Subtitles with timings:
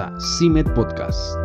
[0.00, 1.36] A CIMED Podcast.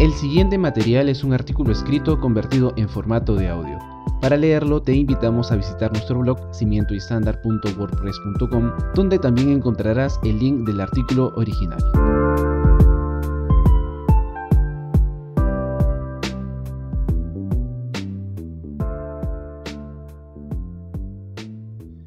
[0.00, 3.76] El siguiente material es un artículo escrito convertido en formato de audio.
[4.20, 10.80] Para leerlo te invitamos a visitar nuestro blog cimientoistandar.wordpress.com donde también encontrarás el link del
[10.80, 11.82] artículo original.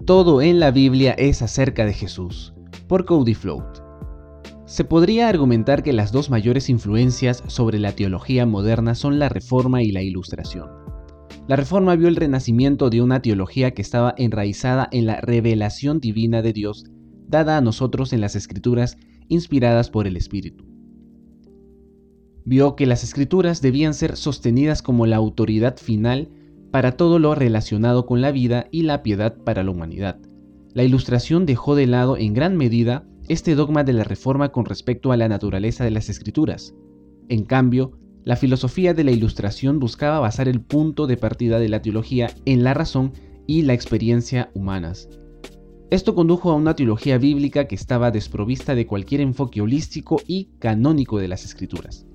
[0.08, 2.54] Todo en la Biblia es acerca de Jesús,
[2.88, 3.80] por Cody Float.
[4.66, 9.84] Se podría argumentar que las dos mayores influencias sobre la teología moderna son la Reforma
[9.84, 10.70] y la Ilustración.
[11.50, 16.42] La Reforma vio el renacimiento de una teología que estaba enraizada en la revelación divina
[16.42, 16.86] de Dios,
[17.28, 18.96] dada a nosotros en las Escrituras
[19.28, 20.64] inspiradas por el Espíritu.
[22.46, 26.30] Vio que las Escrituras debían ser sostenidas como la autoridad final
[26.78, 30.20] para todo lo relacionado con la vida y la piedad para la humanidad.
[30.76, 35.12] La ilustración dejó de lado en gran medida este dogma de la reforma con respecto
[35.12, 36.76] a la naturaleza de las escrituras.
[37.30, 41.82] En cambio, la filosofía de la ilustración buscaba basar el punto de partida de la
[41.82, 43.12] teología en la razón
[43.48, 45.10] y la experiencia humanas.
[45.90, 51.18] Esto condujo a una teología bíblica que estaba desprovista de cualquier enfoque holístico y canónico
[51.18, 52.05] de las escrituras.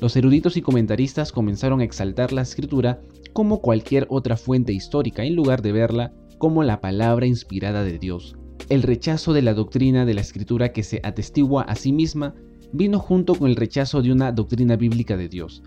[0.00, 3.00] Los eruditos y comentaristas comenzaron a exaltar la escritura
[3.32, 8.36] como cualquier otra fuente histórica en lugar de verla como la palabra inspirada de Dios.
[8.68, 12.34] El rechazo de la doctrina de la escritura que se atestigua a sí misma
[12.72, 15.62] vino junto con el rechazo de una doctrina bíblica de Dios.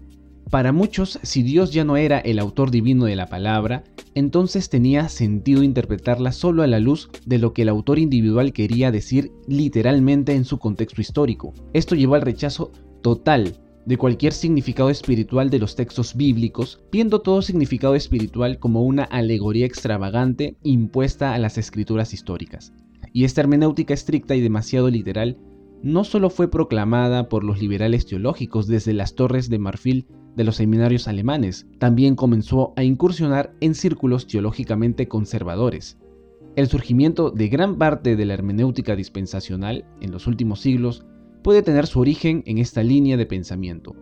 [0.50, 3.84] Para muchos, si Dios ya no era el autor divino de la palabra,
[4.16, 8.91] entonces tenía sentido interpretarla solo a la luz de lo que el autor individual quería
[8.91, 11.53] decir literalmente en su contexto histórico.
[11.73, 17.41] Esto llevó al rechazo total de cualquier significado espiritual de los textos bíblicos, viendo todo
[17.41, 22.73] significado espiritual como una alegoría extravagante impuesta a las escrituras históricas.
[23.13, 25.38] Y esta hermenéutica estricta y demasiado literal
[25.84, 30.57] no solo fue proclamada por los liberales teológicos desde las torres de marfil de los
[30.57, 35.97] seminarios alemanes, también comenzó a incursionar en círculos teológicamente conservadores.
[36.57, 41.06] El surgimiento de gran parte de la hermenéutica dispensacional en los últimos siglos
[41.47, 43.96] puede tener su origen en esta línea de pensamiento.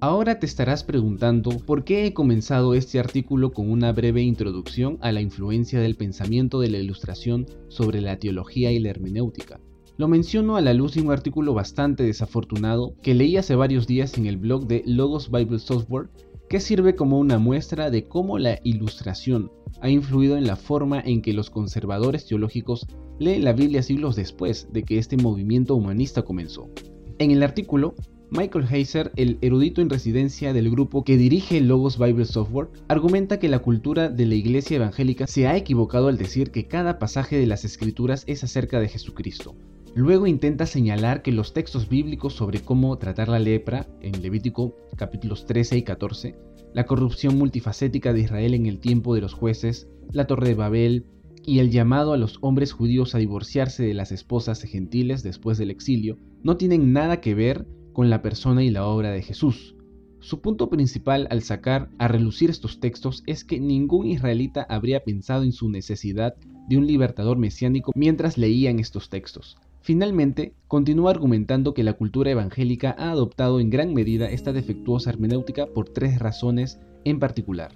[0.00, 5.12] Ahora te estarás preguntando por qué he comenzado este artículo con una breve introducción a
[5.12, 9.60] la influencia del pensamiento de la ilustración sobre la teología y la hermenéutica.
[9.96, 14.18] Lo menciono a la luz de un artículo bastante desafortunado que leí hace varios días
[14.18, 16.10] en el blog de Logos Bible Software
[16.48, 21.22] que sirve como una muestra de cómo la ilustración ha influido en la forma en
[21.22, 22.86] que los conservadores teológicos
[23.18, 26.70] leen la Biblia siglos después de que este movimiento humanista comenzó.
[27.18, 27.94] En el artículo,
[28.30, 33.48] Michael Heiser, el erudito en residencia del grupo que dirige Logos Bible Software, argumenta que
[33.48, 37.46] la cultura de la iglesia evangélica se ha equivocado al decir que cada pasaje de
[37.46, 39.54] las escrituras es acerca de Jesucristo.
[39.96, 45.46] Luego intenta señalar que los textos bíblicos sobre cómo tratar la lepra, en Levítico capítulos
[45.46, 46.36] 13 y 14,
[46.74, 51.06] la corrupción multifacética de Israel en el tiempo de los jueces, la Torre de Babel
[51.46, 55.70] y el llamado a los hombres judíos a divorciarse de las esposas gentiles después del
[55.70, 59.76] exilio, no tienen nada que ver con la persona y la obra de Jesús.
[60.20, 65.42] Su punto principal al sacar a relucir estos textos es que ningún israelita habría pensado
[65.42, 66.34] en su necesidad
[66.68, 69.56] de un libertador mesiánico mientras leían estos textos.
[69.86, 75.68] Finalmente, continúa argumentando que la cultura evangélica ha adoptado en gran medida esta defectuosa hermenéutica
[75.68, 77.70] por tres razones en particular.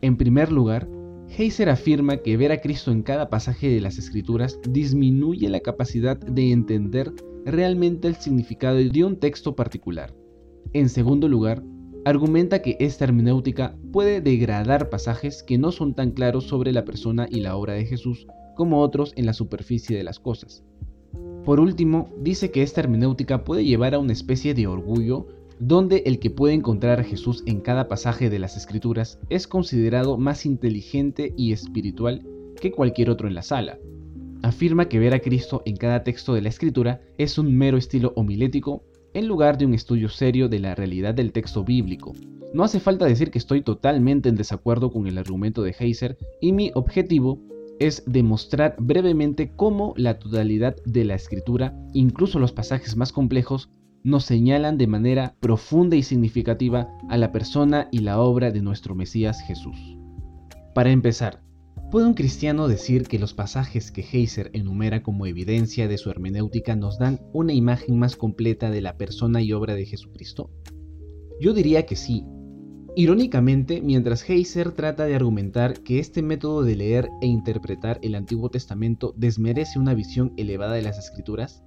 [0.00, 0.88] En primer lugar,
[1.36, 6.16] Heiser afirma que ver a Cristo en cada pasaje de las Escrituras disminuye la capacidad
[6.16, 7.12] de entender
[7.44, 10.14] realmente el significado de un texto particular.
[10.74, 11.64] En segundo lugar,
[12.04, 17.26] argumenta que esta hermenéutica puede degradar pasajes que no son tan claros sobre la persona
[17.28, 20.62] y la obra de Jesús como otros en la superficie de las cosas.
[21.48, 25.28] Por último, dice que esta hermenéutica puede llevar a una especie de orgullo
[25.58, 30.18] donde el que puede encontrar a Jesús en cada pasaje de las escrituras es considerado
[30.18, 32.22] más inteligente y espiritual
[32.60, 33.78] que cualquier otro en la sala.
[34.42, 38.12] Afirma que ver a Cristo en cada texto de la escritura es un mero estilo
[38.14, 38.82] homilético
[39.14, 42.12] en lugar de un estudio serio de la realidad del texto bíblico.
[42.52, 46.52] No hace falta decir que estoy totalmente en desacuerdo con el argumento de Heiser y
[46.52, 47.40] mi objetivo
[47.80, 53.70] es demostrar brevemente cómo la totalidad de la escritura, incluso los pasajes más complejos,
[54.04, 58.94] nos señalan de manera profunda y significativa a la persona y la obra de nuestro
[58.94, 59.76] Mesías Jesús.
[60.74, 61.42] Para empezar,
[61.90, 66.76] ¿puede un cristiano decir que los pasajes que Heiser enumera como evidencia de su hermenéutica
[66.76, 70.50] nos dan una imagen más completa de la persona y obra de Jesucristo?
[71.40, 72.24] Yo diría que sí,
[72.96, 78.50] Irónicamente, mientras Heiser trata de argumentar que este método de leer e interpretar el Antiguo
[78.50, 81.62] Testamento desmerece una visión elevada de las Escrituras,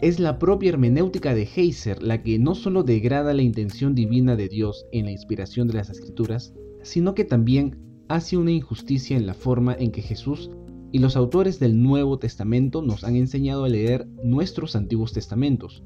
[0.00, 4.48] es la propia hermenéutica de Heiser la que no solo degrada la intención divina de
[4.48, 7.78] Dios en la inspiración de las Escrituras, sino que también
[8.08, 10.50] hace una injusticia en la forma en que Jesús
[10.92, 15.82] y los autores del Nuevo Testamento nos han enseñado a leer nuestros Antiguos Testamentos,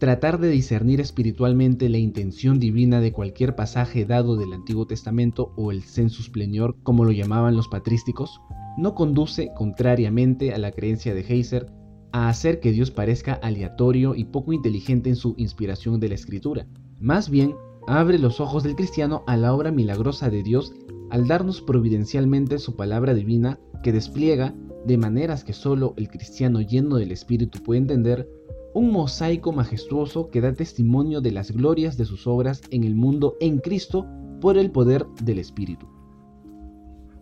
[0.00, 5.72] Tratar de discernir espiritualmente la intención divina de cualquier pasaje dado del Antiguo Testamento o
[5.72, 8.40] el sensus plenior, como lo llamaban los patrísticos,
[8.78, 11.66] no conduce, contrariamente a la creencia de Heiser,
[12.12, 16.66] a hacer que Dios parezca aleatorio y poco inteligente en su inspiración de la escritura.
[16.98, 17.54] Más bien,
[17.86, 20.72] abre los ojos del cristiano a la obra milagrosa de Dios
[21.10, 24.54] al darnos providencialmente su palabra divina que despliega,
[24.86, 28.26] de maneras que solo el cristiano lleno del Espíritu puede entender,
[28.74, 33.36] un mosaico majestuoso que da testimonio de las glorias de sus obras en el mundo
[33.40, 34.06] en Cristo
[34.40, 35.88] por el poder del Espíritu.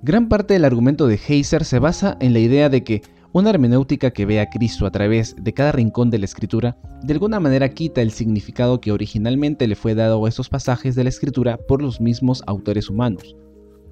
[0.02, 3.02] Gran parte del argumento de Heiser se basa en la idea de que
[3.32, 7.12] una hermenéutica que ve a Cristo a través de cada rincón de la escritura, de
[7.12, 11.10] alguna manera quita el significado que originalmente le fue dado a esos pasajes de la
[11.10, 13.36] escritura por los mismos autores humanos.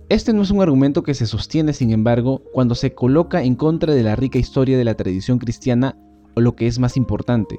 [0.08, 3.92] Este no es un argumento que se sostiene, sin embargo, cuando se coloca en contra
[3.92, 5.98] de la rica historia de la tradición cristiana
[6.40, 7.58] lo que es más importante,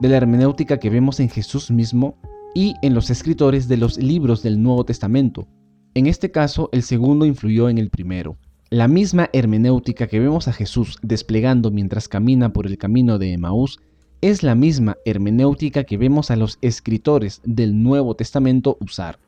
[0.00, 2.16] de la hermenéutica que vemos en Jesús mismo
[2.54, 5.46] y en los escritores de los libros del Nuevo Testamento.
[5.94, 8.36] En este caso, el segundo influyó en el primero.
[8.70, 13.80] La misma hermenéutica que vemos a Jesús desplegando mientras camina por el camino de Emaús
[14.22, 19.18] es la misma hermenéutica que vemos a los escritores del Nuevo Testamento usar.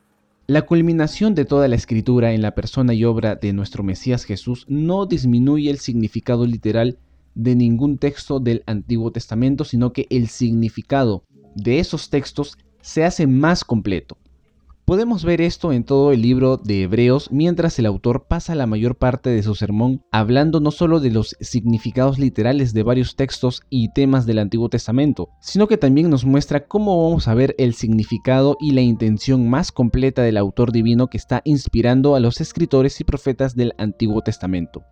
[0.47, 4.65] La culminación de toda la escritura en la persona y obra de nuestro Mesías Jesús
[4.69, 6.97] no disminuye el significado literal
[7.35, 11.23] de ningún texto del Antiguo Testamento, sino que el significado
[11.55, 14.17] de esos textos se hace más completo.
[14.85, 18.95] Podemos ver esto en todo el libro de Hebreos mientras el autor pasa la mayor
[18.95, 23.91] parte de su sermón hablando no solo de los significados literales de varios textos y
[23.93, 28.57] temas del Antiguo Testamento, sino que también nos muestra cómo vamos a ver el significado
[28.59, 33.05] y la intención más completa del autor divino que está inspirando a los escritores y
[33.05, 34.83] profetas del Antiguo Testamento.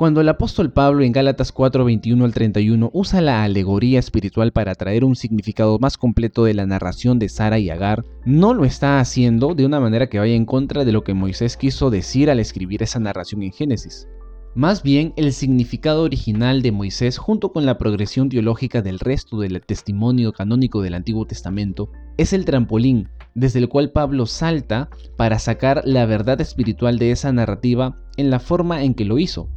[0.00, 4.74] Cuando el apóstol Pablo en Gálatas 4, 21 al 31 usa la alegoría espiritual para
[4.74, 8.98] traer un significado más completo de la narración de Sara y Agar, no lo está
[8.98, 12.40] haciendo de una manera que vaya en contra de lo que Moisés quiso decir al
[12.40, 14.08] escribir esa narración en Génesis.
[14.54, 19.60] Más bien, el significado original de Moisés junto con la progresión teológica del resto del
[19.60, 24.88] testimonio canónico del Antiguo Testamento es el trampolín desde el cual Pablo salta
[25.18, 29.50] para sacar la verdad espiritual de esa narrativa en la forma en que lo hizo,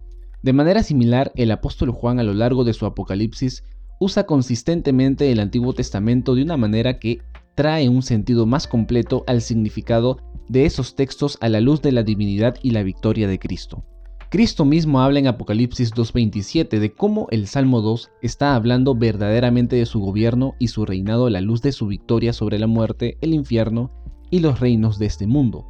[0.44, 3.64] de manera similar, el apóstol Juan a lo largo de su Apocalipsis
[4.00, 7.22] usa consistentemente el Antiguo Testamento de una manera que
[7.56, 10.18] trae un sentido más completo al significado
[10.50, 13.86] de esos textos a la luz de la divinidad y la victoria de Cristo.
[14.30, 19.86] Cristo mismo habla en Apocalipsis 2.27 de cómo el Salmo 2 está hablando verdaderamente de
[19.86, 23.34] su gobierno y su reinado a la luz de su victoria sobre la muerte, el
[23.34, 23.92] infierno
[24.30, 25.66] y los reinos de este mundo.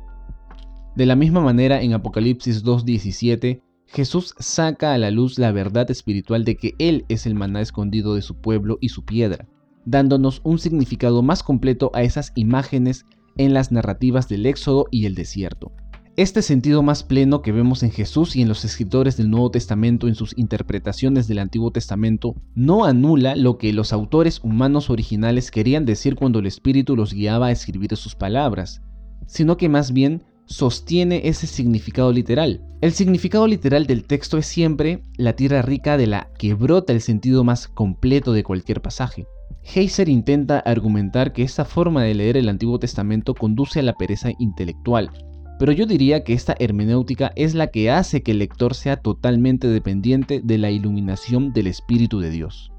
[0.96, 3.62] De la misma manera en Apocalipsis 2.17
[3.94, 8.16] Jesús saca a la luz la verdad espiritual de que Él es el maná escondido
[8.16, 9.48] de su pueblo y su piedra,
[9.86, 13.06] dándonos un significado más completo a esas imágenes
[13.38, 15.72] en las narrativas del Éxodo y el desierto.
[16.16, 20.08] Este sentido más pleno que vemos en Jesús y en los escritores del Nuevo Testamento
[20.08, 25.86] en sus interpretaciones del Antiguo Testamento no anula lo que los autores humanos originales querían
[25.86, 28.82] decir cuando el Espíritu los guiaba a escribir sus palabras,
[29.28, 32.62] sino que más bien sostiene ese significado literal.
[32.82, 37.02] El significado literal del texto es siempre la tierra rica de la que brota el
[37.02, 39.26] sentido más completo de cualquier pasaje.
[39.64, 44.30] Heiser intenta argumentar que esta forma de leer el Antiguo Testamento conduce a la pereza
[44.38, 45.10] intelectual,
[45.58, 49.68] pero yo diría que esta hermenéutica es la que hace que el lector sea totalmente
[49.68, 52.72] dependiente de la iluminación del Espíritu de Dios.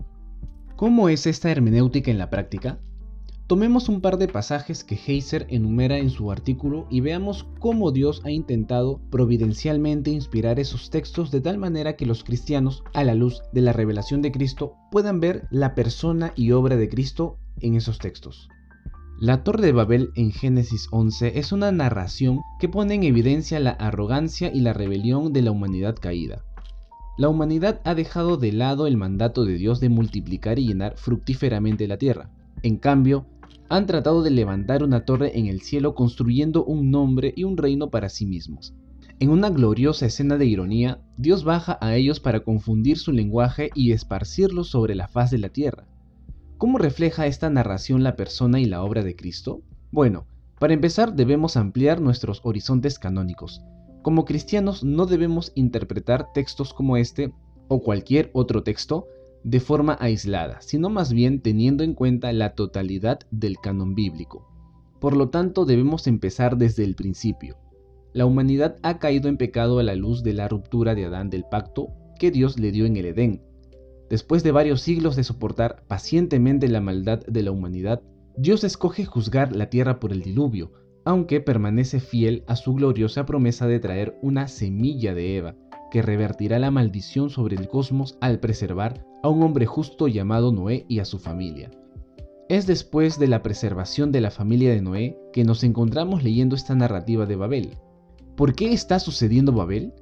[0.77, 2.79] ¿Cómo es esta hermenéutica en la práctica?
[3.47, 8.23] Tomemos un par de pasajes que Heiser enumera en su artículo y veamos cómo Dios
[8.25, 13.43] ha intentado providencialmente inspirar esos textos de tal manera que los cristianos, a la luz
[13.53, 17.99] de la revelación de Cristo, puedan ver la persona y obra de Cristo en esos
[17.99, 18.49] textos.
[19.21, 23.73] La Torre de Babel en Génesis 11 es una narración que pone en evidencia la
[23.73, 26.43] arrogancia y la rebelión de la humanidad caída.
[27.19, 31.87] La humanidad ha dejado de lado el mandato de Dios de multiplicar y llenar fructíferamente
[31.87, 32.31] la tierra.
[32.63, 33.27] En cambio,
[33.77, 37.91] han tratado de levantar una torre en el cielo construyendo un nombre y un reino
[37.91, 38.73] para sí mismos.
[39.19, 43.91] En una gloriosa escena de ironía, Dios baja a ellos para confundir su lenguaje y
[43.91, 45.89] esparcirlo sobre la faz de la tierra.
[46.57, 49.63] ¿Cómo refleja esta narración la persona y la obra de Cristo?
[49.91, 50.27] Bueno,
[50.61, 53.61] Para empezar, debemos ampliar nuestros horizontes canónicos.
[54.03, 57.35] Como cristianos no debemos interpretar textos como este
[57.67, 59.09] o cualquier otro texto
[59.45, 64.49] de forma aislada, sino más bien teniendo en cuenta la totalidad del canon bíblico.
[65.01, 67.59] Por lo tanto, debemos empezar desde el principio.
[68.15, 71.45] La humanidad ha caído en pecado a la luz de la ruptura de Adán del
[71.45, 73.43] pacto que Dios le dio en el Edén.
[74.09, 78.03] Después de varios siglos de soportar pacientemente la maldad de la humanidad,
[78.39, 80.73] Dios escoge juzgar la tierra por el diluvio,
[81.05, 85.55] aunque permanece fiel a su gloriosa promesa de traer una semilla de Eva,
[85.91, 90.85] que revertirá la maldición sobre el cosmos al preservar a un hombre justo llamado Noé
[90.87, 91.71] y a su familia.
[92.51, 96.75] Es después de la preservación de la familia de Noé que nos encontramos leyendo esta
[96.75, 97.79] narrativa de Babel.
[98.37, 99.95] ¿Por qué está sucediendo Babel?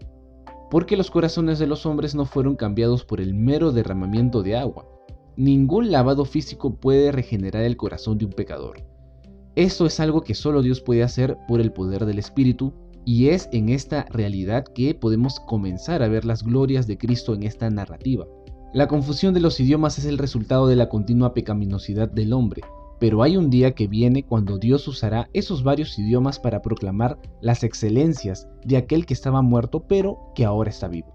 [0.72, 4.88] Porque los corazones de los hombres no fueron cambiados por el mero derramamiento de agua.
[5.36, 8.84] Ningún lavado físico puede regenerar el corazón de un pecador.
[9.54, 12.72] Eso es algo que solo Dios puede hacer por el poder del Espíritu
[13.04, 17.44] y es en esta realidad que podemos comenzar a ver las glorias de Cristo en
[17.44, 18.26] esta narrativa.
[18.74, 22.62] La confusión de los idiomas es el resultado de la continua pecaminosidad del hombre,
[22.98, 27.64] pero hay un día que viene cuando Dios usará esos varios idiomas para proclamar las
[27.64, 31.14] excelencias de aquel que estaba muerto pero que ahora está vivo.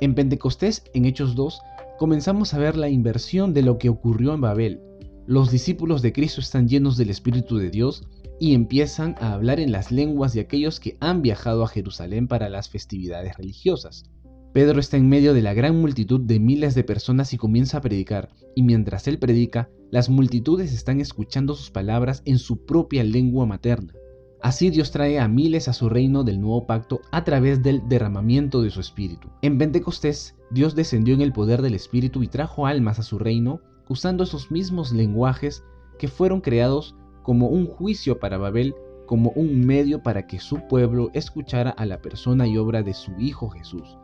[0.00, 1.60] En Pentecostés, en Hechos 2,
[1.98, 4.80] comenzamos a ver la inversión de lo que ocurrió en Babel.
[5.26, 8.08] Los discípulos de Cristo están llenos del Espíritu de Dios
[8.38, 12.48] y empiezan a hablar en las lenguas de aquellos que han viajado a Jerusalén para
[12.48, 14.04] las festividades religiosas.
[14.52, 17.80] Pedro está en medio de la gran multitud de miles de personas y comienza a
[17.80, 23.46] predicar, y mientras él predica, las multitudes están escuchando sus palabras en su propia lengua
[23.46, 23.94] materna.
[24.42, 28.60] Así Dios trae a miles a su reino del nuevo pacto a través del derramamiento
[28.60, 29.28] de su espíritu.
[29.42, 33.60] En Pentecostés, Dios descendió en el poder del espíritu y trajo almas a su reino
[33.88, 35.62] usando esos mismos lenguajes
[35.96, 38.74] que fueron creados como un juicio para Babel,
[39.06, 43.12] como un medio para que su pueblo escuchara a la persona y obra de su
[43.18, 43.96] Hijo Jesús.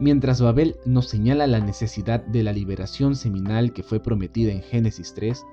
[0.00, 5.14] Mientras Babel nos señala la necesidad de la liberación seminal que fue prometida en Génesis
[5.14, 5.44] 3,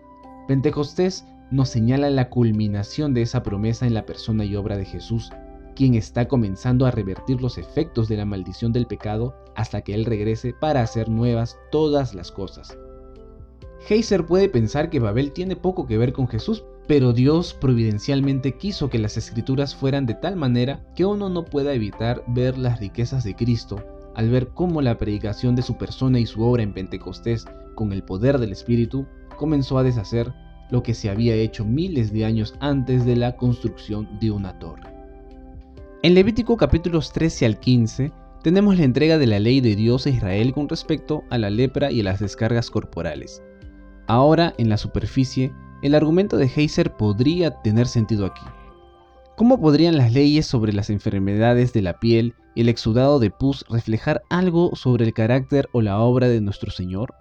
[0.47, 5.29] Pentecostés nos señala la culminación de esa promesa en la persona y obra de Jesús,
[5.75, 10.05] quien está comenzando a revertir los efectos de la maldición del pecado hasta que Él
[10.05, 12.77] regrese para hacer nuevas todas las cosas.
[13.87, 18.89] Heiser puede pensar que Babel tiene poco que ver con Jesús, pero Dios providencialmente quiso
[18.89, 23.23] que las escrituras fueran de tal manera que uno no pueda evitar ver las riquezas
[23.23, 23.83] de Cristo
[24.19, 28.03] al ver cómo la predicación de su persona y su obra en Pentecostés, con el
[28.03, 29.05] poder del Espíritu,
[29.37, 30.33] comenzó a deshacer
[30.71, 34.93] lo que se había hecho miles de años antes de la construcción de una torre.
[36.03, 38.11] En Levítico capítulos 13 al 15
[38.43, 41.89] tenemos la entrega de la ley de Dios a Israel con respecto a la lepra
[41.89, 43.41] y a las descargas corporales.
[44.07, 48.43] Ahora, en la superficie, el argumento de Heiser podría tener sentido aquí.
[49.37, 54.21] ¿Cómo podrían las leyes sobre las enfermedades de la piel el exudado de pus reflejar
[54.29, 57.13] algo sobre el carácter o la obra de nuestro Señor?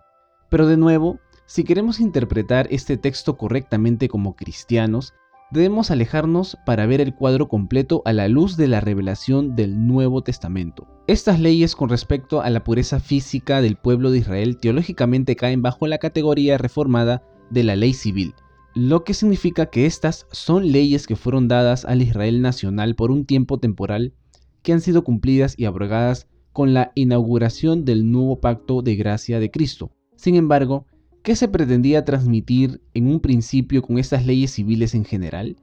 [0.51, 5.15] Pero de nuevo, si queremos interpretar este texto correctamente como cristianos,
[5.51, 10.23] debemos alejarnos para ver el cuadro completo a la luz de la revelación del Nuevo
[10.23, 10.87] Testamento.
[11.07, 15.87] Estas leyes con respecto a la pureza física del pueblo de Israel teológicamente caen bajo
[15.87, 18.35] la categoría reformada de la ley civil,
[18.75, 23.25] lo que significa que estas son leyes que fueron dadas al Israel nacional por un
[23.25, 24.13] tiempo temporal
[24.69, 29.51] que han sido cumplidas y abrogadas con la inauguración del nuevo pacto de gracia de
[29.51, 29.93] Cristo.
[30.15, 30.85] Sin embargo,
[31.23, 35.57] ¿Qué se pretendía transmitir en un principio con estas leyes civiles en general?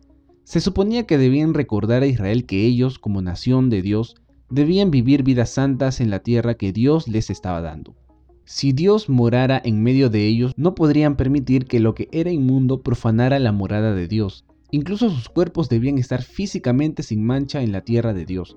[0.43, 4.15] Se suponía que debían recordar a Israel que ellos, como nación de Dios,
[4.49, 7.95] debían vivir vidas santas en la tierra que Dios les estaba dando.
[8.43, 12.81] Si Dios morara en medio de ellos, no podrían permitir que lo que era inmundo
[12.81, 14.45] profanara la morada de Dios.
[14.69, 18.55] Incluso sus cuerpos debían estar físicamente sin mancha en la tierra de Dios.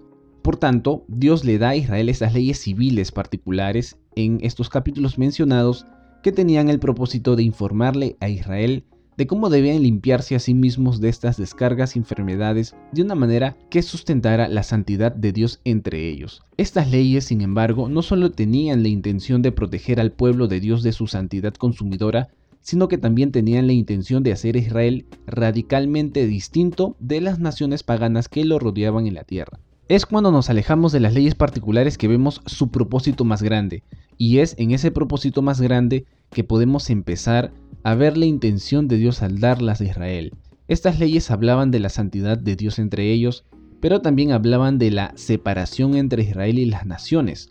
[0.48, 5.84] Por tanto, Dios le da a Israel esas leyes civiles particulares en estos capítulos mencionados
[6.22, 8.84] que tenían el propósito de informarle a Israel
[9.18, 13.58] de cómo debían limpiarse a sí mismos de estas descargas y enfermedades de una manera
[13.68, 16.40] que sustentara la santidad de Dios entre ellos.
[16.56, 20.82] Estas leyes, sin embargo, no solo tenían la intención de proteger al pueblo de Dios
[20.82, 22.28] de su santidad consumidora,
[22.62, 27.82] sino que también tenían la intención de hacer a Israel radicalmente distinto de las naciones
[27.82, 29.60] paganas que lo rodeaban en la tierra.
[29.88, 33.84] Es cuando nos alejamos de las leyes particulares que vemos su propósito más grande,
[34.18, 37.54] y es en ese propósito más grande que podemos empezar
[37.84, 40.34] a ver la intención de Dios al darlas a Israel.
[40.66, 43.46] Estas leyes hablaban de la santidad de Dios entre ellos,
[43.80, 47.48] pero también hablaban de la separación entre Israel y las naciones.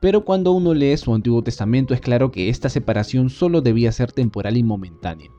[0.00, 4.10] Pero cuando uno lee su Antiguo Testamento es claro que esta separación solo debía ser
[4.10, 5.30] temporal y momentánea.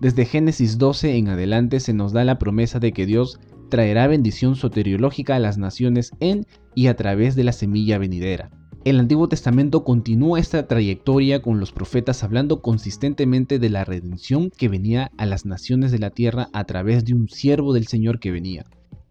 [0.00, 4.56] Desde Génesis 12 en adelante se nos da la promesa de que Dios traerá bendición
[4.56, 8.50] soteriológica a las naciones en y a través de la semilla venidera.
[8.84, 14.68] El Antiguo Testamento continúa esta trayectoria con los profetas hablando consistentemente de la redención que
[14.68, 18.30] venía a las naciones de la tierra a través de un siervo del Señor que
[18.30, 18.64] venía.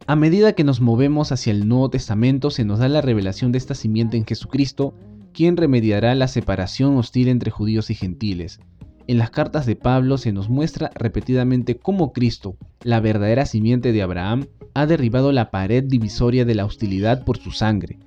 [0.08, 3.58] A medida que nos movemos hacia el Nuevo Testamento se nos da la revelación de
[3.58, 4.94] esta simiente en Jesucristo,
[5.34, 8.62] quien remediará la separación hostil entre judíos y gentiles.
[9.08, 14.02] En las cartas de Pablo se nos muestra repetidamente cómo Cristo, la verdadera simiente de
[14.02, 18.00] Abraham, ha derribado la pared divisoria de la hostilidad por su sangre.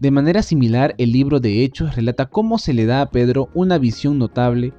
[0.00, 3.78] De manera similar, el libro de Hechos relata cómo se le da a Pedro una
[3.78, 4.72] visión notable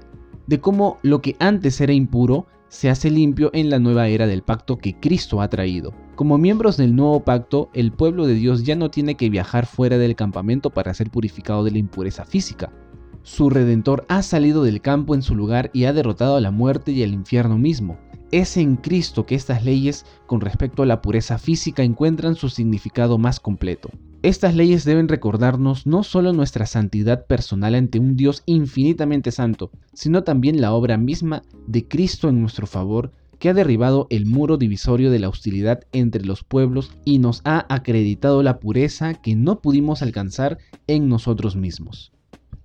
[0.48, 4.44] de cómo lo que antes era impuro se hace limpio en la nueva era del
[4.44, 5.94] pacto que Cristo ha traído.
[6.16, 9.98] Como miembros del nuevo pacto, el pueblo de Dios ya no tiene que viajar fuera
[9.98, 12.74] del campamento para ser purificado de la impureza física.
[13.24, 16.92] Su redentor ha salido del campo en su lugar y ha derrotado a la muerte
[16.92, 17.98] y al infierno mismo.
[18.32, 23.18] Es en Cristo que estas leyes con respecto a la pureza física encuentran su significado
[23.18, 23.90] más completo.
[24.22, 30.24] Estas leyes deben recordarnos no solo nuestra santidad personal ante un Dios infinitamente santo, sino
[30.24, 35.10] también la obra misma de Cristo en nuestro favor, que ha derribado el muro divisorio
[35.10, 40.02] de la hostilidad entre los pueblos y nos ha acreditado la pureza que no pudimos
[40.02, 40.58] alcanzar
[40.88, 42.12] en nosotros mismos.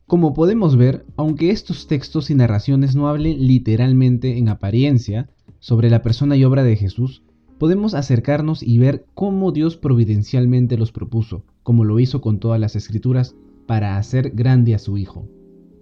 [0.06, 5.30] Como podemos ver, aunque estos textos y narraciones no hablen literalmente en apariencia
[5.60, 7.22] sobre la persona y obra de Jesús,
[7.58, 12.76] podemos acercarnos y ver cómo Dios providencialmente los propuso, como lo hizo con todas las
[12.76, 13.34] escrituras,
[13.66, 15.26] para hacer grande a su Hijo.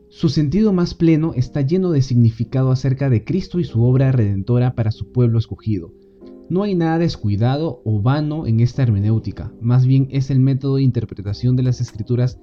[0.09, 4.77] Su sentido más pleno está lleno de significado acerca de Cristo y su obra redentora
[4.77, 5.93] para su pueblo escogido.
[6.49, 10.83] No hay nada descuidado o vano en esta hermenéutica, más bien es el método de
[10.83, 12.39] interpretación de las escrituras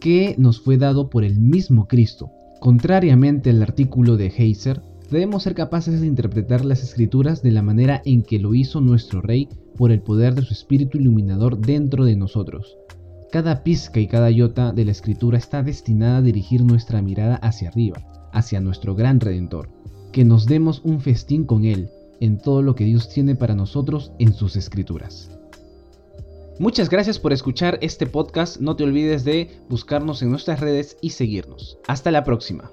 [0.00, 2.30] que nos fue dado por el mismo Cristo.
[2.60, 8.00] Contrariamente al artículo de Heiser, Debemos ser capaces de interpretar las escrituras de la manera
[8.04, 12.16] en que lo hizo nuestro Rey por el poder de su espíritu iluminador dentro de
[12.16, 12.76] nosotros.
[13.30, 17.68] Cada pizca y cada iota de la escritura está destinada a dirigir nuestra mirada hacia
[17.68, 19.68] arriba, hacia nuestro gran Redentor.
[20.10, 24.12] Que nos demos un festín con Él en todo lo que Dios tiene para nosotros
[24.18, 25.30] en sus escrituras.
[26.58, 28.58] Muchas gracias por escuchar este podcast.
[28.58, 31.78] No te olvides de buscarnos en nuestras redes y seguirnos.
[31.86, 32.70] Hasta la próxima.